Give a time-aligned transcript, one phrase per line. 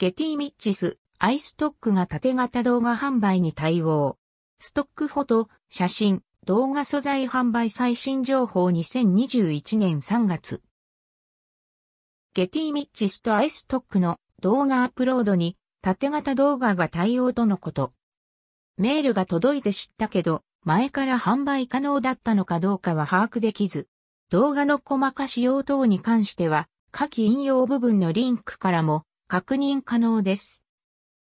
[0.00, 4.16] ゲティミッチス、アイストックが縦型動画販売に対応。
[4.58, 10.62] ストックフォト、写真、動画素材販売最新情報2021年3月。
[12.32, 17.92] ゲティミッチスとアイストックの動画アップロードに縦型動画が対応とのこと。
[18.78, 23.86] メールが届いて知ったけど、前から販売可能だったのかどうかは把握できず、
[24.30, 30.64] 動画の細かし用等に関しては、下記引用部分のリンクからも確認可能です。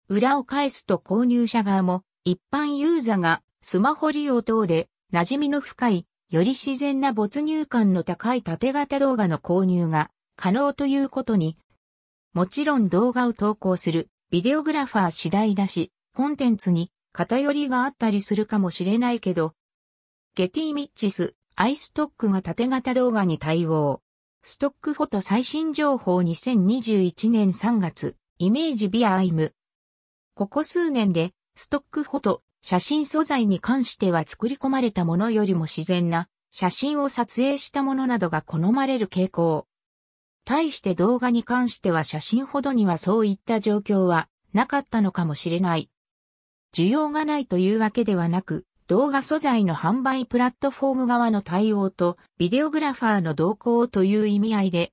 [0.09, 11.57] 裏を返すと購入者側も一般ユーザーがスマホ利用等で馴染みの深いより自然な没入感の高い縦型動画の購入が可能ということに、
[12.33, 19.55] もちろん動画を投稿するビデオグラファー次第だし、コンテンツに偏りがあったりするかもしれないけど、
[20.35, 24.01] ゲティミッチス、アイストックが縦型動画に対応。
[24.43, 29.53] ストックフォト最新情報2021年3月、イメージビアアイム。
[30.35, 39.67] ここ数年で、ストックフォト、写真素材に関しては作り込まれたものよりも自然な写真を撮影したものなどが好まれる傾向。
[40.45, 45.89] 対して動画に関しては写真ほどにはそういった状況はなかったのかもしれない。
[46.73, 54.91] 需要がないというわけではなく、動画素材の販売プラットフォーム側の対応とビデオグラファーの動向という意味合いで、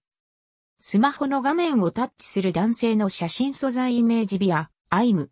[0.79, 5.31] スマホの画面をタッチする男性の写真素材イメージビア、アイム、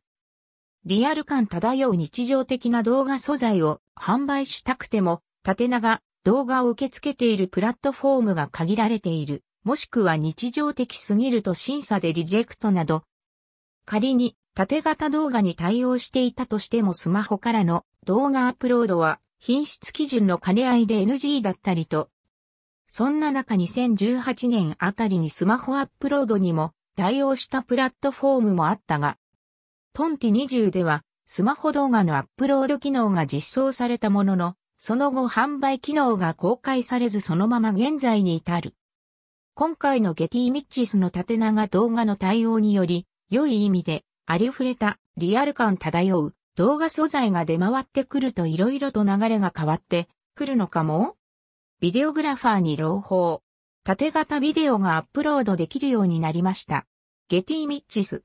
[0.86, 13.02] リアル感漂う日常的な動画素材を販売したくても、縦長、動画を受け付けているプラットフォームが限られている、もしくは日常的すぎると審査でリジェクトなど、
[13.86, 22.10] 仮に縦型動画に対応していたとしてもスマホからの動画アップロードは品質基準の兼ね合いで NG だったりと、
[22.88, 29.16] そんな中2018年あたりにスマホアップロードにも対応したプラットフォームもあったが、
[29.96, 38.74] トンティ20では、スマホ動画のアップロード機能が実装されたものの、その後販売機能が公開されずそのまま現在に至る。
[39.54, 51.14] 今回のゲティミッチスの縦長動画の対応により、良い意味で、ありふれた、リアル感漂う、動画素材が出回ってくると色々と流れが変わってくるのかも
[51.80, 53.42] ビデオグラファーに朗報。
[53.84, 56.84] 縦型ビデオがアップロードできるようになりました。
[57.28, 58.24] ゲティミッチス。